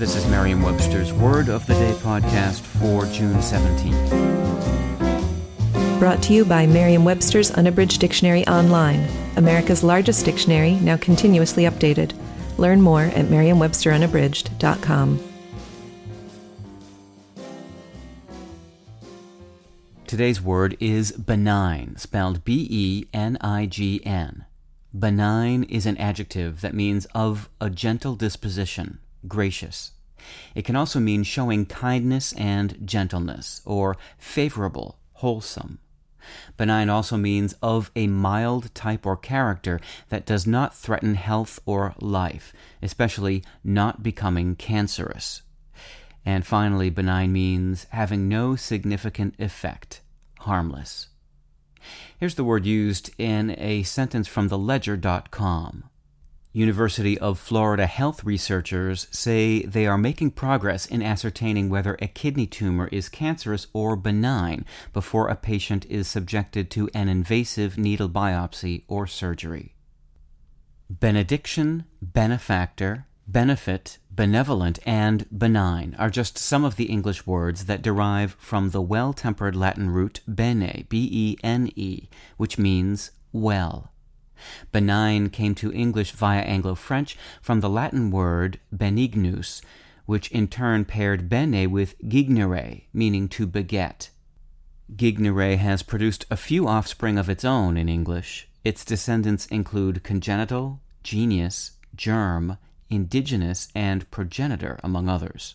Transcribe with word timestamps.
This 0.00 0.16
is 0.16 0.26
Merriam 0.28 0.62
Webster's 0.62 1.12
Word 1.12 1.50
of 1.50 1.66
the 1.66 1.74
Day 1.74 1.92
podcast 1.92 2.60
for 2.62 3.04
June 3.12 3.36
17th. 3.36 4.08
Brought 5.98 6.22
to 6.22 6.32
you 6.32 6.46
by 6.46 6.66
Merriam 6.66 7.04
Webster's 7.04 7.50
Unabridged 7.50 8.00
Dictionary 8.00 8.46
Online, 8.46 9.06
America's 9.36 9.84
largest 9.84 10.24
dictionary, 10.24 10.76
now 10.76 10.96
continuously 10.96 11.64
updated. 11.64 12.14
Learn 12.56 12.80
more 12.80 13.02
at 13.14 13.28
merriam-websterunabridged.com. 13.28 15.20
Today's 20.06 20.40
word 20.40 20.78
is 20.80 21.12
benign, 21.12 21.96
spelled 21.98 22.42
B 22.42 22.66
E 22.70 23.04
N 23.12 23.36
I 23.42 23.66
G 23.66 24.00
N. 24.06 24.46
Benign 24.98 25.64
is 25.64 25.84
an 25.84 25.98
adjective 25.98 26.62
that 26.62 26.72
means 26.72 27.06
of 27.14 27.50
a 27.60 27.68
gentle 27.68 28.16
disposition 28.16 28.98
gracious. 29.26 29.92
It 30.54 30.64
can 30.64 30.76
also 30.76 31.00
mean 31.00 31.22
showing 31.22 31.66
kindness 31.66 32.32
and 32.34 32.78
gentleness, 32.86 33.62
or 33.64 33.96
favorable, 34.18 34.98
wholesome. 35.14 35.78
Benign 36.56 36.90
also 36.90 37.16
means 37.16 37.54
of 37.62 37.90
a 37.96 38.06
mild 38.06 38.74
type 38.74 39.06
or 39.06 39.16
character 39.16 39.80
that 40.10 40.26
does 40.26 40.46
not 40.46 40.74
threaten 40.74 41.14
health 41.14 41.58
or 41.64 41.94
life, 41.98 42.52
especially 42.82 43.42
not 43.64 44.02
becoming 44.02 44.54
cancerous. 44.54 45.42
And 46.24 46.46
finally, 46.46 46.90
benign 46.90 47.32
means 47.32 47.86
having 47.90 48.28
no 48.28 48.54
significant 48.54 49.34
effect, 49.38 50.02
harmless. 50.40 51.08
Here's 52.18 52.34
the 52.34 52.44
word 52.44 52.66
used 52.66 53.10
in 53.16 53.56
a 53.58 53.82
sentence 53.84 54.28
from 54.28 54.48
the 54.48 54.58
ledger.com. 54.58 55.84
University 56.52 57.16
of 57.18 57.38
Florida 57.38 57.86
health 57.86 58.24
researchers 58.24 59.06
say 59.12 59.62
they 59.62 59.86
are 59.86 59.96
making 59.96 60.32
progress 60.32 60.84
in 60.84 61.00
ascertaining 61.00 61.68
whether 61.68 61.96
a 62.02 62.08
kidney 62.08 62.46
tumor 62.46 62.88
is 62.90 63.08
cancerous 63.08 63.68
or 63.72 63.94
benign 63.94 64.64
before 64.92 65.28
a 65.28 65.36
patient 65.36 65.86
is 65.86 66.08
subjected 66.08 66.68
to 66.68 66.90
an 66.92 67.08
invasive 67.08 67.78
needle 67.78 68.08
biopsy 68.08 68.82
or 68.88 69.06
surgery. 69.06 69.76
Benediction, 70.90 71.84
benefactor, 72.02 73.06
benefit, 73.28 73.98
benevolent, 74.10 74.80
and 74.84 75.26
benign 75.36 75.94
are 76.00 76.10
just 76.10 76.36
some 76.36 76.64
of 76.64 76.74
the 76.74 76.86
English 76.86 77.28
words 77.28 77.66
that 77.66 77.80
derive 77.80 78.34
from 78.40 78.70
the 78.70 78.82
well 78.82 79.12
tempered 79.12 79.54
Latin 79.54 79.88
root 79.88 80.20
bene, 80.26 80.84
B 80.88 81.08
E 81.12 81.36
N 81.44 81.70
E, 81.76 82.08
which 82.38 82.58
means 82.58 83.12
well. 83.32 83.92
Benign 84.72 85.30
came 85.30 85.54
to 85.56 85.72
English 85.72 86.12
via 86.12 86.40
Anglo 86.40 86.74
French 86.74 87.16
from 87.40 87.60
the 87.60 87.70
Latin 87.70 88.10
word 88.10 88.58
benignus, 88.72 89.62
which 90.06 90.30
in 90.30 90.48
turn 90.48 90.84
paired 90.84 91.28
bene 91.28 91.66
with 91.68 91.98
gignere, 92.02 92.84
meaning 92.92 93.28
to 93.28 93.46
beget. 93.46 94.10
Gignere 94.96 95.56
has 95.56 95.82
produced 95.82 96.26
a 96.30 96.36
few 96.36 96.66
offspring 96.66 97.16
of 97.18 97.30
its 97.30 97.44
own 97.44 97.76
in 97.76 97.88
English. 97.88 98.48
Its 98.64 98.84
descendants 98.84 99.46
include 99.46 100.02
congenital, 100.02 100.80
genius, 101.02 101.72
germ, 101.94 102.58
indigenous, 102.88 103.68
and 103.74 104.10
progenitor, 104.10 104.80
among 104.82 105.08
others. 105.08 105.54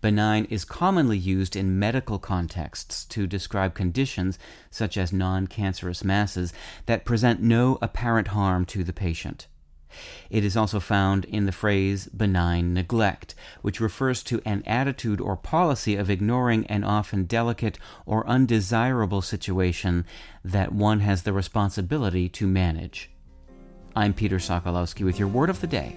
Benign 0.00 0.46
is 0.46 0.64
commonly 0.64 1.18
used 1.18 1.56
in 1.56 1.78
medical 1.78 2.18
contexts 2.18 3.04
to 3.06 3.26
describe 3.26 3.74
conditions 3.74 4.38
such 4.70 4.96
as 4.96 5.12
non 5.12 5.46
cancerous 5.46 6.04
masses 6.04 6.52
that 6.86 7.04
present 7.04 7.40
no 7.40 7.78
apparent 7.82 8.28
harm 8.28 8.64
to 8.66 8.84
the 8.84 8.92
patient. 8.92 9.46
It 10.28 10.44
is 10.44 10.56
also 10.56 10.80
found 10.80 11.24
in 11.24 11.46
the 11.46 11.52
phrase 11.52 12.06
benign 12.06 12.72
neglect, 12.72 13.34
which 13.62 13.80
refers 13.80 14.22
to 14.24 14.40
an 14.44 14.62
attitude 14.66 15.20
or 15.20 15.36
policy 15.36 15.96
of 15.96 16.10
ignoring 16.10 16.66
an 16.66 16.84
often 16.84 17.24
delicate 17.24 17.78
or 18.06 18.26
undesirable 18.26 19.22
situation 19.22 20.04
that 20.44 20.72
one 20.72 21.00
has 21.00 21.22
the 21.22 21.32
responsibility 21.32 22.28
to 22.28 22.46
manage. 22.46 23.10
I'm 23.96 24.14
Peter 24.14 24.36
Sokolowski 24.36 25.04
with 25.04 25.18
your 25.18 25.28
word 25.28 25.50
of 25.50 25.60
the 25.60 25.66
day. 25.66 25.96